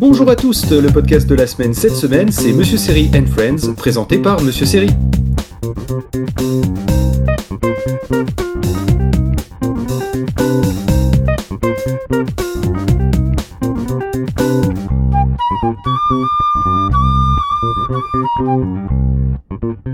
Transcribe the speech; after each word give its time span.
Bonjour 0.00 0.28
à 0.30 0.36
tous, 0.36 0.70
le 0.70 0.88
podcast 0.88 1.26
de 1.28 1.34
la 1.34 1.46
semaine 1.46 1.74
cette 1.74 1.94
semaine, 1.94 2.32
c'est 2.32 2.52
Monsieur 2.52 2.76
Série 2.76 3.10
and 3.14 3.26
Friends, 3.26 3.74
présenté 3.76 4.18
par 4.18 4.42
Monsieur 4.42 4.66
Série. 4.66 4.90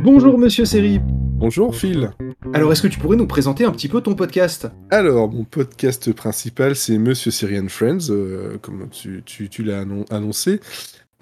Bonjour 0.02 0.38
Monsieur 0.38 0.64
Série. 0.64 1.00
Bonjour 1.04 1.74
Phil. 1.74 2.10
Alors 2.52 2.72
est-ce 2.72 2.82
que 2.82 2.88
tu 2.88 2.98
pourrais 2.98 3.16
nous 3.16 3.26
présenter 3.26 3.64
un 3.64 3.70
petit 3.70 3.88
peu 3.88 4.00
ton 4.00 4.14
podcast? 4.14 4.68
Alors, 4.90 5.30
mon 5.30 5.44
podcast 5.44 6.12
principal, 6.12 6.76
c'est 6.76 6.98
Monsieur 6.98 7.30
Syrian 7.30 7.68
Friends, 7.68 8.10
euh, 8.10 8.58
comme 8.60 8.88
tu, 8.90 9.22
tu, 9.24 9.62
l'as 9.62 9.84
annoncé. 10.10 10.60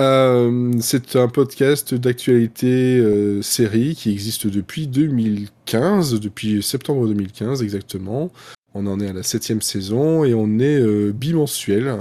Euh, 0.00 0.72
c'est 0.80 1.16
un 1.16 1.28
podcast 1.28 1.94
d'actualité 1.94 2.98
euh, 2.98 3.42
série 3.42 3.94
qui 3.94 4.10
existe 4.10 4.46
depuis 4.46 4.86
2015, 4.86 6.20
depuis 6.20 6.62
septembre 6.62 7.06
2015 7.06 7.62
exactement. 7.62 8.30
On 8.74 8.86
en 8.86 9.00
est 9.00 9.08
à 9.08 9.12
la 9.12 9.22
septième 9.22 9.60
saison 9.60 10.24
et 10.24 10.34
on 10.34 10.58
est 10.58 11.12
bimensuel. 11.12 11.98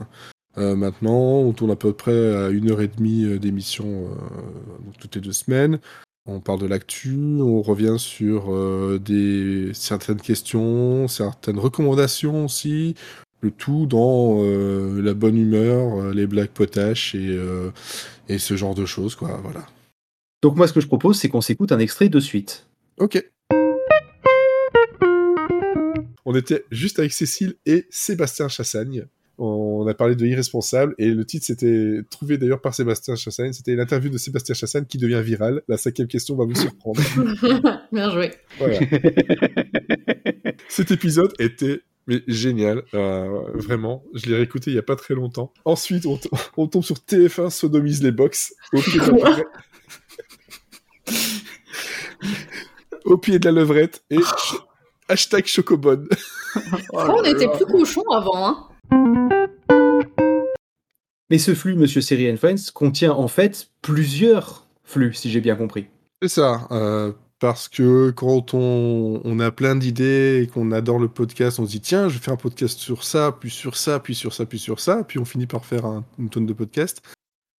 Maintenant, 0.58 1.40
on 1.40 1.54
tourne 1.54 1.72
à 1.72 1.76
peu 1.76 1.94
près 1.94 2.36
à 2.36 2.50
une 2.50 2.72
heure 2.72 2.82
et 2.82 2.88
demie 2.88 3.40
d'émission 3.40 4.10
toutes 5.00 5.16
les 5.16 5.22
deux 5.22 5.34
semaines. 5.34 5.80
On 6.28 6.40
parle 6.40 6.60
de 6.62 6.68
l'actu, 6.68 7.18
on 7.40 7.64
revient 7.64 7.96
sur 7.98 8.54
euh, 8.54 9.00
des, 9.04 9.72
certaines 9.74 10.22
questions, 10.22 11.08
certaines 11.08 11.58
recommandations 11.58 12.46
aussi, 12.46 12.94
le 13.42 13.50
tout 13.50 13.88
dans 13.88 14.38
euh, 14.44 15.02
la 15.02 15.16
bonne 15.16 15.36
humeur, 15.36 16.00
euh, 16.00 16.14
les 16.14 16.28
blagues 16.28 16.52
potaches 16.52 17.16
et, 17.16 17.40
et 18.30 18.38
ce 18.38 18.56
genre 18.56 18.76
de 18.76 18.86
choses, 18.86 19.16
quoi, 19.16 19.40
voilà. 19.42 19.66
Donc 20.44 20.56
moi, 20.56 20.68
ce 20.68 20.74
que 20.74 20.80
je 20.80 20.88
propose, 20.88 21.18
c'est 21.18 21.28
qu'on 21.28 21.42
s'écoute 21.42 21.72
un 21.72 21.80
extrait 21.80 22.08
de 22.08 22.20
suite. 22.20 22.68
Ok. 22.98 23.24
On 26.24 26.36
était 26.36 26.66
juste 26.70 27.00
avec 27.00 27.14
Cécile 27.14 27.56
et 27.66 27.88
Sébastien 27.90 28.48
Chassagne 28.48 29.08
on 29.44 29.88
a 29.88 29.94
parlé 29.96 30.16
de 30.16 30.26
irresponsable 30.26 30.94
et 31.00 31.10
le 31.10 31.26
titre 31.26 31.48
s'était 31.48 32.02
trouvé 32.12 32.38
d'ailleurs 32.38 32.62
par 32.62 32.76
Sébastien 32.76 33.16
Chassagne. 33.16 33.54
C'était 33.54 33.76
l'interview 33.76 34.12
de 34.12 34.20
Sébastien 34.20 34.54
Chassagne 34.54 34.86
qui 34.86 35.00
devient 35.00 35.22
virale. 35.24 35.64
La 35.68 35.78
cinquième 35.78 36.08
question 36.08 36.36
va 36.36 36.46
vous 36.46 36.54
surprendre. 36.54 37.02
Bien 37.92 38.12
joué. 38.12 38.32
Cet 40.70 40.92
épisode 40.92 41.34
était 41.40 41.82
mais 42.08 42.24
génial, 42.28 42.84
euh, 42.94 43.44
vraiment. 43.54 44.04
Je 44.14 44.28
l'ai 44.28 44.36
réécouté 44.36 44.72
il 44.72 44.76
y 44.76 44.80
a 44.80 44.84
pas 44.84 44.96
très 44.96 45.14
longtemps. 45.14 45.54
Ensuite, 45.66 46.06
on, 46.58 46.68
tombe 46.68 46.84
sur 46.84 46.98
TF1 46.98 47.50
sodomise 47.50 48.04
les 48.04 48.12
box 48.12 48.54
au 48.74 48.80
pied 48.80 49.00
de 49.00 49.06
la 49.06 49.12
levrette. 49.12 49.48
au 53.06 53.18
pied 53.18 53.40
de 53.40 53.46
la 53.46 53.52
levrette 53.52 54.04
et 54.10 54.18
hashtag 55.10 55.46
chocobone. 55.46 56.08
Oh 56.94 57.06
on 57.08 57.24
était 57.24 57.48
plus 57.48 57.66
cochon 57.66 58.04
avant, 58.12 58.48
hein. 58.48 58.68
Mais 61.32 61.38
ce 61.38 61.56
flux, 61.56 61.76
Monsieur 61.76 62.02
Siri 62.02 62.30
and 62.30 62.36
Friends, 62.36 62.72
contient 62.74 63.14
en 63.14 63.30
fait 63.30 63.70
plusieurs 63.82 64.68
flux, 64.84 65.14
si 65.14 65.32
j'ai 65.32 65.40
bien 65.40 65.56
compris. 65.56 65.88
C'est 66.22 66.28
ça. 66.28 66.68
Euh, 66.72 67.14
parce 67.40 67.70
que 67.70 68.12
quand 68.12 68.54
on, 68.54 69.40
a 69.40 69.50
plein 69.50 69.78
d'idées 69.78 70.42
et 70.44 70.48
qu'on 70.48 70.74
adore 70.74 71.00
le 71.00 71.08
podcast, 71.08 71.58
on 71.60 71.66
se 71.66 71.72
dit 71.72 71.80
tiens, 71.80 72.10
je 72.10 72.16
vais 72.16 72.20
faire 72.20 72.34
un 72.34 72.38
podcast 72.38 72.78
sur 72.78 73.06
ça, 73.06 73.32
puis 73.32 73.50
sur 73.50 73.78
ça, 73.78 74.02
puis 74.02 74.14
sur 74.14 74.34
ça, 74.34 74.46
puis 74.46 74.60
sur 74.60 74.82
ça, 74.82 75.06
puis 75.06 75.20
on 75.20 75.26
finit 75.26 75.48
par 75.48 75.66
faire 75.66 76.04
une 76.20 76.30
tonne 76.30 76.46
de 76.46 76.52
podcasts. 76.52 77.02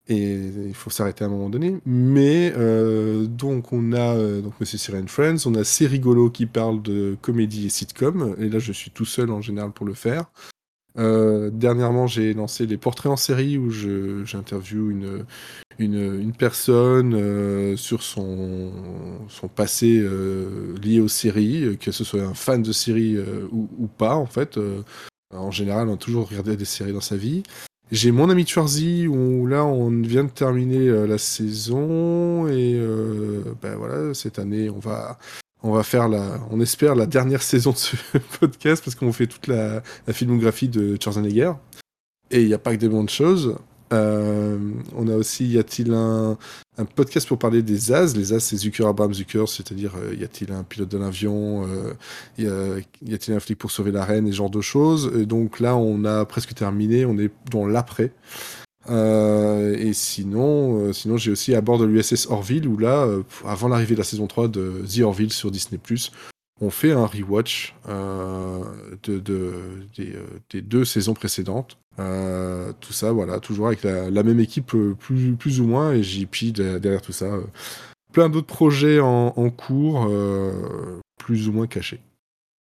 Et 0.06 0.34
il 0.66 0.74
faut 0.74 0.90
s'arrêter 0.90 1.24
à 1.24 1.28
un 1.28 1.30
moment 1.30 1.48
donné. 1.48 1.78
Mais 1.86 2.52
euh, 2.54 3.24
donc 3.24 3.72
on 3.72 3.94
a 3.94 4.16
euh, 4.16 4.42
Monsieur 4.60 4.76
Siri 4.76 4.98
and 4.98 5.06
Friends, 5.06 5.46
on 5.46 5.54
a 5.54 5.64
C'est 5.64 5.86
rigolo 5.86 6.28
qui 6.28 6.44
parle 6.44 6.82
de 6.82 7.16
comédie 7.22 7.66
et 7.66 7.70
sitcom. 7.70 8.36
Et 8.38 8.50
là, 8.50 8.58
je 8.58 8.72
suis 8.72 8.90
tout 8.90 9.06
seul 9.06 9.30
en 9.30 9.40
général 9.40 9.70
pour 9.72 9.86
le 9.86 9.94
faire. 9.94 10.26
Euh, 10.98 11.50
dernièrement, 11.52 12.06
j'ai 12.06 12.34
lancé 12.34 12.66
les 12.66 12.76
portraits 12.76 13.10
en 13.10 13.16
série 13.16 13.56
où 13.58 13.70
j'interviewe 13.70 14.90
une, 14.90 15.24
une, 15.78 16.20
une, 16.20 16.32
personne 16.32 17.14
euh, 17.14 17.76
sur 17.76 18.02
son, 18.02 18.70
son 19.28 19.48
passé 19.48 19.98
euh, 20.00 20.74
lié 20.82 21.00
aux 21.00 21.08
séries, 21.08 21.78
que 21.78 21.92
ce 21.92 22.04
soit 22.04 22.22
un 22.22 22.34
fan 22.34 22.62
de 22.62 22.72
séries 22.72 23.16
ou, 23.50 23.86
pas, 23.86 24.14
en 24.14 24.26
fait. 24.26 24.58
en 25.34 25.50
général, 25.50 25.88
on 25.88 25.94
a 25.94 25.98
toujours 25.98 26.28
regardé 26.28 26.56
des 26.56 26.64
séries 26.64 26.92
dans 26.92 27.00
sa 27.00 27.16
vie. 27.16 27.42
J'ai 27.90 28.10
mon 28.10 28.30
ami 28.30 28.46
Schwarzy 28.46 29.06
où 29.06 29.46
là 29.46 29.66
on 29.66 29.90
vient 30.00 30.24
de 30.24 30.30
terminer 30.30 30.88
la 31.06 31.18
saison 31.18 32.48
et 32.48 32.80
ben 33.60 33.76
voilà 33.76 34.14
cette 34.14 34.38
année 34.38 34.70
on 34.70 34.78
va 34.78 35.18
on 35.62 35.72
va 35.72 35.82
faire 35.82 36.08
la, 36.08 36.40
on 36.50 36.60
espère 36.60 36.94
la 36.94 37.06
dernière 37.06 37.42
saison 37.52 37.72
de 37.72 37.76
ce 37.76 37.96
podcast 38.40 38.82
parce 38.84 38.94
qu'on 38.94 39.12
fait 39.12 39.26
toute 39.26 39.46
la, 39.46 39.82
filmographie 40.12 40.68
de 40.68 40.96
Schwarzenegger. 41.00 41.52
Et 42.30 42.40
il 42.40 42.46
n'y 42.46 42.54
a 42.54 42.58
pas 42.58 42.72
que 42.72 42.80
des 42.80 42.88
bonnes 42.88 43.08
choses. 43.08 43.56
Euh, 43.92 44.58
on 44.96 45.06
a 45.08 45.14
aussi, 45.14 45.46
y 45.46 45.58
a-t-il 45.58 45.92
un, 45.92 46.38
podcast 46.94 47.28
pour 47.28 47.38
parler 47.38 47.62
des 47.62 47.92
As 47.92 48.16
Les 48.16 48.32
As, 48.32 48.40
c'est 48.40 48.56
Zucker, 48.56 48.86
Abraham 48.86 49.12
Zucker, 49.12 49.44
c'est-à-dire 49.46 49.92
euh, 49.96 50.14
y 50.14 50.24
a-t-il 50.24 50.50
un 50.50 50.62
pilote 50.62 50.88
de 50.88 50.96
l'avion? 50.96 51.66
Euh, 51.66 51.92
y, 52.38 52.46
a, 53.14 53.18
t 53.18 53.30
il 53.30 53.34
un 53.34 53.40
flic 53.40 53.58
pour 53.58 53.70
sauver 53.70 53.92
la 53.92 54.06
reine, 54.06 54.26
et 54.26 54.32
ce 54.32 54.36
genre 54.36 54.48
de 54.48 54.62
choses. 54.62 55.12
Et 55.20 55.26
donc 55.26 55.60
là, 55.60 55.76
on 55.76 56.06
a 56.06 56.24
presque 56.24 56.54
terminé, 56.54 57.04
on 57.04 57.18
est 57.18 57.30
dans 57.50 57.66
l'après. 57.66 58.12
Euh, 58.90 59.76
et 59.76 59.92
sinon, 59.92 60.78
euh, 60.78 60.92
sinon 60.92 61.16
j'ai 61.16 61.30
aussi 61.30 61.54
à 61.54 61.60
bord 61.60 61.78
de 61.78 61.84
l'USS 61.84 62.26
Orville 62.30 62.66
où 62.66 62.76
là, 62.76 63.04
euh, 63.04 63.22
avant 63.44 63.68
l'arrivée 63.68 63.94
de 63.94 64.00
la 64.00 64.04
saison 64.04 64.26
3 64.26 64.48
de 64.48 64.82
The 64.86 65.00
Orville 65.00 65.32
sur 65.32 65.50
Disney+, 65.50 65.78
on 66.60 66.70
fait 66.70 66.92
un 66.92 67.06
rewatch 67.06 67.74
de, 67.88 69.18
de 69.18 69.52
des, 69.96 70.14
des, 70.50 70.62
deux 70.62 70.84
saisons 70.84 71.14
précédentes. 71.14 71.76
tout 71.96 72.92
ça, 72.92 73.12
voilà, 73.12 73.40
toujours 73.40 73.66
avec 73.68 73.82
la, 73.82 74.10
la, 74.10 74.22
même 74.22 74.38
équipe 74.38 74.74
plus, 74.98 75.32
plus 75.32 75.60
ou 75.60 75.66
moins 75.66 75.92
et 75.92 76.02
JP 76.02 76.52
derrière 76.52 77.02
tout 77.02 77.12
ça. 77.12 77.30
plein 78.12 78.28
d'autres 78.28 78.46
projets 78.46 79.00
en, 79.00 79.32
en 79.36 79.50
cours, 79.50 80.08
plus 81.18 81.48
ou 81.48 81.52
moins 81.52 81.66
cachés. 81.66 82.00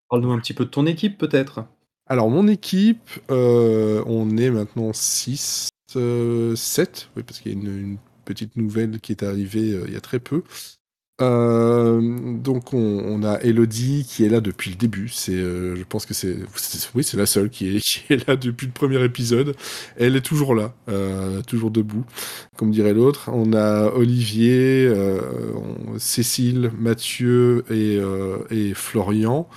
Parle-nous 0.08 0.32
un 0.32 0.40
petit 0.40 0.54
peu 0.54 0.64
de 0.64 0.70
ton 0.70 0.86
équipe 0.86 1.16
peut-être? 1.16 1.64
Alors 2.08 2.28
mon 2.28 2.48
équipe, 2.48 3.08
on 3.28 4.36
est 4.36 4.50
maintenant 4.50 4.92
6 4.92 5.68
7, 5.92 7.08
oui, 7.16 7.22
parce 7.22 7.40
qu'il 7.40 7.52
y 7.52 7.54
a 7.54 7.58
une, 7.58 7.98
petite 8.24 8.56
nouvelle 8.56 9.00
qui 9.00 9.12
est 9.12 9.22
arrivée 9.22 9.72
euh, 9.72 9.84
il 9.86 9.94
y 9.94 9.96
a 9.96 10.00
très 10.00 10.18
peu. 10.20 10.42
Euh, 11.20 12.00
donc 12.38 12.72
on, 12.72 13.22
a 13.22 13.38
Elodie 13.42 14.04
qui 14.08 14.24
est 14.24 14.28
là 14.28 14.40
depuis 14.40 14.70
le 14.70 14.76
début. 14.76 15.08
C'est, 15.08 15.34
euh, 15.34 15.76
je 15.76 15.84
pense 15.84 16.06
que 16.06 16.14
c'est, 16.14 16.36
oui, 16.94 17.04
c'est 17.04 17.16
la 17.16 17.26
seule 17.26 17.50
qui 17.50 17.76
est, 17.76 18.26
là 18.26 18.36
depuis 18.36 18.66
le 18.66 18.72
premier 18.72 19.02
épisode. 19.04 19.54
Elle 19.96 20.16
est 20.16 20.22
toujours 20.22 20.54
là, 20.54 20.74
toujours 21.46 21.70
debout, 21.70 22.04
comme 22.56 22.70
dirait 22.70 22.94
l'autre. 22.94 23.28
On 23.32 23.52
a 23.52 23.92
Olivier, 23.92 24.92
Cécile, 25.98 26.72
Mathieu 26.78 27.64
et, 27.70 28.00
et 28.50 28.74
Florian 28.74 29.48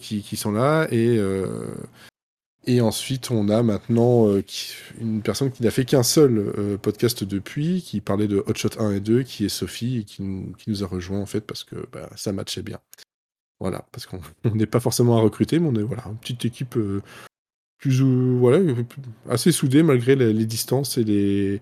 qui, 0.00 0.22
qui, 0.22 0.36
sont 0.36 0.52
là 0.52 0.86
et 0.90 1.18
et 2.66 2.80
ensuite, 2.80 3.30
on 3.30 3.48
a 3.48 3.62
maintenant 3.62 4.28
euh, 4.28 4.42
une 5.00 5.22
personne 5.22 5.50
qui 5.50 5.62
n'a 5.62 5.70
fait 5.70 5.84
qu'un 5.84 6.02
seul 6.02 6.38
euh, 6.38 6.78
podcast 6.78 7.24
depuis, 7.24 7.82
qui 7.82 8.00
parlait 8.00 8.28
de 8.28 8.42
Hotshot 8.46 8.78
1 8.80 8.92
et 8.92 9.00
2, 9.00 9.22
qui 9.22 9.44
est 9.44 9.48
Sophie, 9.48 9.98
et 9.98 10.04
qui, 10.04 10.22
nous 10.22 10.84
a 10.84 10.86
rejoint 10.86 11.20
en 11.20 11.26
fait 11.26 11.42
parce 11.42 11.64
que 11.64 11.76
bah, 11.92 12.08
ça 12.16 12.32
matchait 12.32 12.62
bien. 12.62 12.80
Voilà, 13.60 13.86
parce 13.92 14.06
qu'on 14.06 14.20
n'est 14.54 14.66
pas 14.66 14.80
forcément 14.80 15.18
à 15.18 15.20
recruter, 15.20 15.58
mais 15.58 15.68
on 15.68 15.74
est 15.74 15.82
voilà, 15.82 16.04
une 16.06 16.16
petite 16.16 16.44
équipe 16.44 16.76
euh, 16.76 17.02
plus 17.78 18.00
ou 18.00 18.38
voilà, 18.38 18.64
assez 19.28 19.52
soudée 19.52 19.82
malgré 19.82 20.16
les, 20.16 20.46
distances 20.46 20.96
et, 20.96 21.04
les, 21.04 21.60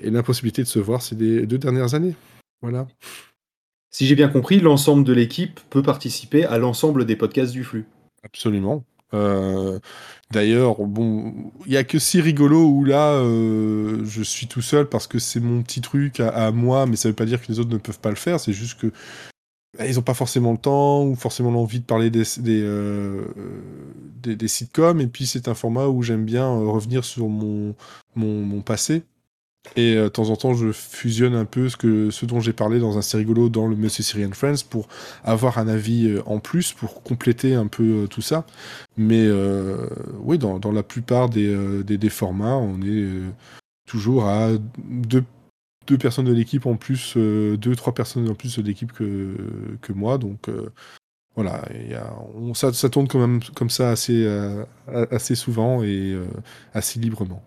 et 0.00 0.10
l'impossibilité 0.10 0.62
de 0.62 0.68
se 0.68 0.78
voir 0.78 1.02
ces 1.02 1.16
deux 1.16 1.58
dernières 1.58 1.94
années. 1.94 2.14
Voilà. 2.62 2.86
Si 3.90 4.06
j'ai 4.06 4.14
bien 4.14 4.28
compris, 4.28 4.60
l'ensemble 4.60 5.04
de 5.04 5.12
l'équipe 5.12 5.58
peut 5.70 5.82
participer 5.82 6.44
à 6.44 6.58
l'ensemble 6.58 7.04
des 7.04 7.16
podcasts 7.16 7.52
du 7.52 7.64
flux. 7.64 7.86
Absolument. 8.22 8.84
Euh, 9.14 9.78
d'ailleurs, 10.30 10.76
bon, 10.84 11.52
il 11.66 11.72
y 11.72 11.76
a 11.76 11.84
que 11.84 11.98
si 11.98 12.20
rigolo 12.20 12.66
où 12.66 12.84
là, 12.84 13.12
euh, 13.12 14.04
je 14.04 14.22
suis 14.22 14.46
tout 14.46 14.62
seul 14.62 14.88
parce 14.88 15.06
que 15.06 15.18
c'est 15.18 15.40
mon 15.40 15.62
petit 15.62 15.80
truc 15.80 16.20
à, 16.20 16.50
moi, 16.50 16.86
mais 16.86 16.96
ça 16.96 17.08
veut 17.08 17.14
pas 17.14 17.24
dire 17.24 17.40
que 17.40 17.50
les 17.50 17.58
autres 17.60 17.70
ne 17.70 17.78
peuvent 17.78 18.00
pas 18.00 18.10
le 18.10 18.16
faire. 18.16 18.40
C'est 18.40 18.52
juste 18.52 18.80
que 18.80 18.92
bah, 19.78 19.86
ils 19.86 19.98
ont 19.98 20.02
pas 20.02 20.14
forcément 20.14 20.52
le 20.52 20.58
temps 20.58 21.04
ou 21.04 21.14
forcément 21.14 21.50
l'envie 21.50 21.80
de 21.80 21.84
parler 21.84 22.10
des 22.10 22.24
des, 22.38 22.62
euh, 22.62 23.24
des, 24.22 24.48
sitcoms. 24.48 25.00
Et 25.00 25.06
puis 25.06 25.26
c'est 25.26 25.48
un 25.48 25.54
format 25.54 25.86
où 25.88 26.02
j'aime 26.02 26.24
bien 26.24 26.48
revenir 26.48 27.04
sur 27.04 27.28
mon, 27.28 27.74
mon, 28.16 28.42
mon 28.42 28.62
passé 28.62 29.04
Et 29.74 29.96
de 29.96 30.08
temps 30.08 30.30
en 30.30 30.36
temps, 30.36 30.54
je 30.54 30.72
fusionne 30.72 31.34
un 31.34 31.44
peu 31.44 31.68
ce, 31.68 31.76
que, 31.76 32.10
ce 32.10 32.24
dont 32.24 32.40
j'ai 32.40 32.52
parlé 32.52 32.78
dans 32.78 32.96
un 32.96 33.02
C'est 33.02 33.18
rigolo 33.18 33.48
dans 33.48 33.66
le 33.66 33.76
Monsieur 33.76 34.02
Syrian 34.02 34.30
Friends 34.32 34.64
pour 34.68 34.88
avoir 35.24 35.58
un 35.58 35.68
avis 35.68 36.16
en 36.24 36.38
plus, 36.38 36.72
pour 36.72 37.02
compléter 37.02 37.54
un 37.54 37.66
peu 37.66 38.06
tout 38.08 38.22
ça. 38.22 38.46
Mais 38.96 39.28
oui, 40.20 40.38
dans, 40.38 40.72
la 40.72 40.82
plupart 40.82 41.28
des, 41.28 41.82
des, 41.84 42.10
formats, 42.10 42.56
on 42.56 42.80
est 42.80 43.06
toujours 43.86 44.26
à 44.26 44.50
deux 44.78 45.24
deux 45.86 45.98
personnes 45.98 46.26
de 46.26 46.32
l'équipe 46.32 46.66
en 46.66 46.76
plus, 46.76 47.14
euh, 47.16 47.56
deux, 47.56 47.76
trois 47.76 47.94
personnes 47.94 48.28
en 48.28 48.34
plus 48.34 48.58
de 48.58 48.62
l'équipe 48.62 48.92
que, 48.92 49.36
que 49.80 49.92
moi. 49.92 50.18
Donc 50.18 50.48
euh, 50.48 50.70
voilà, 51.34 51.62
ça, 52.54 52.72
ça, 52.72 52.88
tourne 52.88 53.08
quand 53.08 53.18
même 53.18 53.40
comme 53.54 53.70
ça 53.70 53.90
assez, 53.90 54.24
euh, 54.24 54.64
assez 55.10 55.34
souvent 55.34 55.82
et 55.82 56.16
assez 56.72 56.98
librement. 56.98 57.42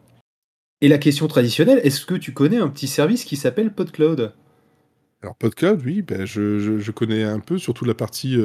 Et 0.81 0.87
la 0.87 0.97
question 0.97 1.27
traditionnelle, 1.27 1.81
est-ce 1.83 2.05
que 2.05 2.15
tu 2.15 2.33
connais 2.33 2.57
un 2.57 2.69
petit 2.69 2.87
service 2.87 3.25
qui 3.25 3.35
s'appelle 3.35 3.73
PodCloud? 3.73 4.33
Alors 5.21 5.35
PodCloud, 5.35 5.81
oui, 5.83 6.01
ben 6.01 6.25
je, 6.25 6.91
connais 6.91 7.23
un 7.23 7.41
peu, 7.41 7.57
surtout 7.57 7.83
la 7.83 7.93
partie 7.93 8.37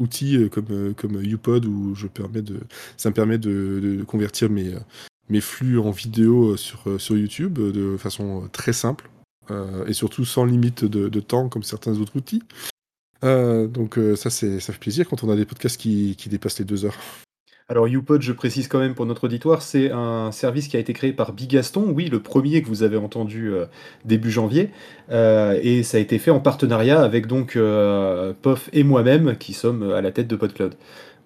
outils 0.00 0.48
comme, 0.50 0.94
comme 0.94 1.22
UPod 1.22 1.64
où 1.66 1.94
je 1.94 2.08
permets 2.08 2.42
de, 2.42 2.58
ça 2.96 3.10
me 3.10 3.14
permet 3.14 3.38
de, 3.38 4.02
convertir 4.04 4.50
mes, 4.50 5.40
flux 5.40 5.78
en 5.78 5.90
vidéo 5.90 6.52
euh, 6.52 6.56
sur, 6.56 6.82
euh, 6.88 6.98
sur 6.98 7.16
YouTube 7.16 7.60
euh, 7.60 7.70
de 7.70 7.96
façon 7.96 8.48
très 8.52 8.72
simple 8.72 9.08
et 9.86 9.94
surtout 9.94 10.26
sans 10.26 10.44
limite 10.44 10.84
de, 10.84 11.20
temps 11.20 11.48
comme 11.48 11.62
certains 11.62 11.98
autres 11.98 12.16
outils. 12.16 12.42
donc 13.22 13.98
ça, 14.14 14.28
ça 14.28 14.60
fait 14.60 14.78
plaisir 14.78 15.08
quand 15.08 15.24
on 15.24 15.30
a 15.30 15.36
des 15.36 15.46
podcasts 15.46 15.80
qui 15.80 16.28
dépassent 16.28 16.58
les 16.58 16.66
deux 16.66 16.84
heures. 16.84 16.98
Alors 17.70 17.86
YouPod, 17.86 18.22
je 18.22 18.32
précise 18.32 18.66
quand 18.66 18.78
même 18.78 18.94
pour 18.94 19.04
notre 19.04 19.24
auditoire, 19.24 19.60
c'est 19.60 19.90
un 19.90 20.32
service 20.32 20.68
qui 20.68 20.78
a 20.78 20.80
été 20.80 20.94
créé 20.94 21.12
par 21.12 21.34
Bigaston, 21.34 21.92
oui, 21.94 22.06
le 22.06 22.18
premier 22.18 22.62
que 22.62 22.66
vous 22.66 22.82
avez 22.82 22.96
entendu 22.96 23.52
début 24.06 24.30
janvier, 24.30 24.70
et 25.10 25.82
ça 25.82 25.98
a 25.98 26.00
été 26.00 26.18
fait 26.18 26.30
en 26.30 26.40
partenariat 26.40 27.02
avec 27.02 27.26
donc 27.26 27.58
POF 28.40 28.70
et 28.72 28.84
moi-même 28.84 29.36
qui 29.36 29.52
sommes 29.52 29.92
à 29.92 30.00
la 30.00 30.12
tête 30.12 30.28
de 30.28 30.36
PodCloud. 30.36 30.76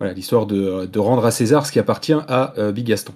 Voilà, 0.00 0.14
l'histoire 0.14 0.46
de, 0.46 0.86
de, 0.86 0.98
rendre 0.98 1.24
à 1.24 1.30
César 1.30 1.64
ce 1.64 1.70
qui 1.70 1.78
appartient 1.78 2.12
à 2.12 2.54
Bigaston. 2.74 3.12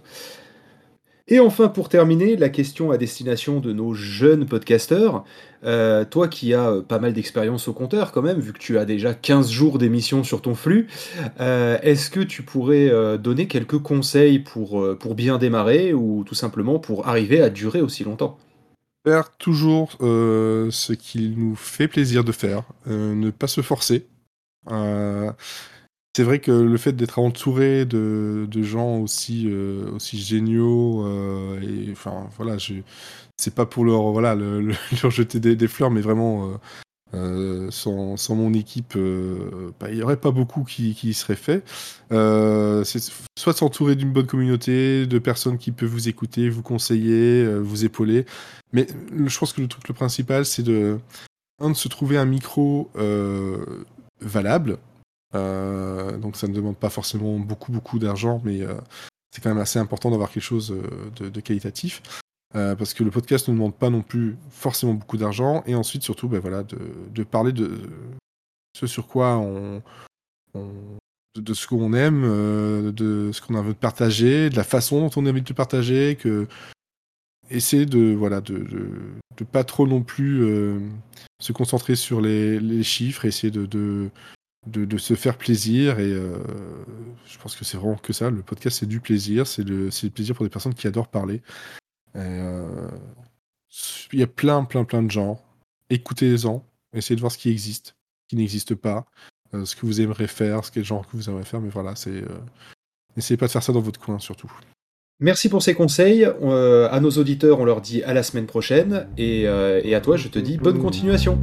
Et 1.29 1.41
enfin, 1.41 1.69
pour 1.69 1.89
terminer, 1.89 2.37
la 2.37 2.49
question 2.49 2.93
à 2.93 2.99
destination 2.99 3.59
de 3.59 3.73
nos 3.73 3.95
jeunes 3.95 4.47
podcasteurs. 4.47 5.25
Euh, 5.65 6.05
toi 6.05 6.29
qui 6.29 6.55
as 6.55 6.71
euh, 6.71 6.83
pas 6.83 7.01
mal 7.01 7.15
d'expérience 7.15 7.67
au 7.67 7.73
compteur 7.73 8.13
quand 8.13 8.23
même, 8.23 8.39
vu 8.39 8.53
que 8.53 8.61
tu 8.61 8.79
as 8.79 8.85
déjà 8.85 9.13
15 9.13 9.51
jours 9.51 9.79
d'émission 9.79 10.23
sur 10.23 10.41
ton 10.41 10.55
flux, 10.55 10.87
euh, 11.41 11.79
est-ce 11.83 12.11
que 12.11 12.21
tu 12.21 12.45
pourrais 12.45 12.93
donner 13.19 13.49
quelques 13.49 13.79
conseils 13.79 14.39
pour, 14.39 14.87
pour 14.99 15.17
bien 15.17 15.39
démarrer 15.39 15.93
ou 15.93 16.23
tout 16.25 16.37
simplement 16.37 16.79
pour 16.79 17.09
arriver 17.09 17.43
à 17.43 17.51
durer 17.51 17.81
aussi 17.81 18.05
longtemps? 18.05 18.39
Faire 19.05 19.37
toujours 19.37 19.97
ce 20.01 20.93
qu'il 20.93 21.37
nous 21.39 21.57
fait 21.57 21.89
plaisir 21.89 22.23
de 22.23 22.33
faire, 22.33 22.63
ne 22.87 23.31
pas 23.31 23.49
se 23.49 23.63
forcer 23.63 24.07
c'est 26.17 26.23
vrai 26.23 26.39
que 26.39 26.51
le 26.51 26.79
fait 26.79 26.95
d'être 26.95 27.19
entouré 27.19 27.85
de, 27.85 28.49
gens 28.63 28.97
aussi, 29.01 29.45
euh, 29.49 29.91
aussi 29.95 30.19
géniaux, 30.19 31.05
euh, 31.05 31.61
et 31.61 31.93
enfin 31.93 32.31
voilà, 32.39 32.57
c'est 33.37 33.55
pas 33.55 33.67
pour 33.67 33.85
leur, 33.85 34.13
voilà, 34.13 34.35
le, 34.35 34.63
leur 35.03 35.11
jeter 35.11 35.41
des, 35.41 35.69
fleurs, 35.69 35.91
mais 35.91 36.01
vraiment, 36.01 36.59
euh, 37.13 37.71
sans, 37.71 38.17
mon 38.31 38.55
équipe, 38.55 38.97
bah, 39.79 39.91
il 39.91 39.97
n'y 39.97 40.03
aurait 40.03 40.17
pas 40.17 40.31
beaucoup 40.31 40.65
qui, 40.65 40.95
qui 40.95 41.13
serait 41.13 41.37
fait. 41.37 41.63
soit 42.11 43.53
s'entourer 43.53 43.95
d'une 43.95 44.11
bonne 44.11 44.27
communauté, 44.27 45.07
de 45.07 45.19
personnes 45.19 45.59
qui 45.59 45.71
peuvent 45.71 45.91
vous 45.91 46.09
écouter, 46.09 46.49
vous 46.49 46.63
conseiller, 46.63 47.47
vous 47.59 47.85
épauler. 47.85 48.25
Mais 48.73 48.87
je 49.13 49.39
pense 49.39 49.53
que 49.53 49.61
le 49.61 49.69
truc 49.69 49.87
le 49.87 49.93
principal, 49.93 50.47
c'est 50.47 50.63
de, 50.63 50.99
se 51.75 51.89
trouver 51.89 52.17
un 52.17 52.25
micro 52.25 52.91
valable 54.23 54.79
donc 55.33 56.37
ça 56.37 56.49
ne 56.49 56.55
demande 56.55 56.77
pas 56.77 56.91
forcément 56.91 57.39
beaucoup 57.39 57.73
beaucoup 57.73 57.99
d'argent, 57.99 58.41
mais 58.45 58.63
euh, 58.63 58.75
c'est 59.31 59.43
quand 59.43 59.51
même 59.51 59.59
assez 59.59 59.79
important 59.79 60.11
d'avoir 60.11 60.31
quelque 60.31 60.43
chose 60.43 60.73
euh, 60.73 61.31
de, 61.31 61.41
qualitatif. 61.41 62.03
parce 62.53 62.95
que 62.95 63.05
le 63.05 63.11
podcast 63.11 63.49
ne 63.49 63.55
demande 63.55 63.75
pas 63.75 63.91
non 63.91 64.03
plus 64.03 64.37
forcément 64.51 64.95
beaucoup 64.95 65.17
d'argent, 65.17 65.63
et 65.67 65.75
ensuite 65.75 66.03
surtout 66.03 66.29
ben 66.29 66.41
voilà, 66.41 66.63
de, 66.63 67.23
parler 67.25 67.53
de 67.53 67.79
ce 68.75 68.87
sur 68.87 69.07
quoi 69.07 69.37
on, 69.37 69.83
de, 71.35 71.55
ce 71.55 71.67
qu'on 71.67 71.93
aime, 71.93 72.23
de 72.93 73.31
ce 73.33 73.41
qu'on 73.43 73.57
a 73.57 73.59
envie 73.59 73.69
de 73.69 73.75
partager, 73.75 74.49
de 74.49 74.57
la 74.57 74.65
façon 74.65 75.01
dont 75.01 75.11
on 75.17 75.27
a 75.27 75.31
envie 75.31 75.43
de 75.43 75.53
partager, 75.53 76.17
que 76.17 76.47
essayer 77.51 77.87
de 77.87 78.15
voilà 78.15 78.41
de, 78.41 78.59
de, 78.59 79.45
pas 79.45 79.65
trop 79.65 79.87
non 79.87 80.03
plus 80.03 80.43
se 81.41 81.53
concentrer 81.53 81.95
sur 81.95 82.23
les, 82.23 82.59
les 82.59 82.83
chiffres, 82.83 83.27
essayer 83.27 83.51
de, 83.51 84.11
de, 84.67 84.99
se 84.99 85.15
faire 85.15 85.37
plaisir. 85.37 85.99
Et 85.99 86.13
euh, 86.13 86.39
je 87.27 87.39
pense 87.39 87.57
que 87.57 87.65
c'est 87.65 87.77
vraiment 87.77 87.97
que 87.97 88.13
ça. 88.13 88.31
Le 88.31 88.43
podcast, 88.43 88.79
c'est 88.81 88.87
du 88.87 89.01
plaisir. 89.01 89.47
C'est 89.47 89.63
le, 89.63 89.87
le, 89.87 90.11
plaisir 90.11 90.35
pour 90.35 90.45
des 90.45 90.51
personnes 90.51 90.75
qui 90.75 90.87
adorent 90.87 91.09
parler. 91.09 91.43
Euh, 92.17 92.89
il 94.13 94.21
y 94.21 94.23
a 94.23 94.27
plein, 94.27 94.65
plein, 94.65 94.85
plein 94.85 95.03
de 95.03 95.11
genres. 95.11 95.43
Écoutez-en. 95.91 96.65
Essayez 96.93 97.17
de 97.17 97.21
voir 97.21 97.33
ce 97.33 97.39
qui 97.39 97.51
existe, 97.51 97.97
ce 98.23 98.29
qui 98.29 98.37
n'existe 98.37 98.75
pas. 98.75 99.07
Euh, 99.55 99.65
ce 99.65 99.77
que 99.77 99.87
vous 99.87 100.01
aimeriez 100.01 100.27
faire, 100.27 100.65
ce 100.65 100.71
quel 100.71 100.85
genre 100.85 101.07
que 101.07 101.17
vous 101.17 101.29
aimeriez 101.29 101.45
faire. 101.45 101.61
Mais 101.61 101.69
voilà, 101.69 101.95
c'est. 101.95 102.25
N'essayez 103.17 103.37
pas 103.37 103.47
de 103.47 103.53
faire 103.53 103.63
ça 103.63 103.73
dans 103.73 103.81
votre 103.81 104.01
coin, 104.01 104.19
surtout. 104.19 104.51
Merci 105.21 105.49
pour 105.49 105.63
ces 105.63 105.75
conseils. 105.75 106.25
à 106.25 107.01
nos 107.01 107.11
auditeurs, 107.11 107.61
on 107.61 107.65
leur 107.65 107.81
dit 107.81 108.03
à 108.03 108.13
la 108.13 108.23
semaine 108.23 108.47
prochaine. 108.47 109.09
Et, 109.17 109.43
et 109.43 109.95
à 109.95 110.01
toi, 110.01 110.17
je 110.17 110.29
te 110.29 110.39
dis 110.39 110.59
bonne 110.59 110.79
continuation. 110.79 111.39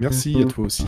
Merci 0.00 0.36
à 0.40 0.44
toi 0.44 0.66
aussi. 0.66 0.86